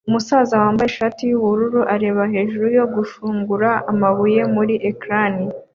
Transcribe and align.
Umusaza 0.09 0.53
wambaye 0.63 0.87
ishati 0.91 1.21
yubururu 1.25 1.81
areba 1.93 2.21
hejuru 2.33 2.65
yo 2.77 2.85
gushungura 2.95 3.69
amabuye 3.91 4.41
muri 4.55 4.73
ecran 4.89 5.33